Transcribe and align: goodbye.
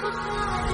goodbye. 0.00 0.67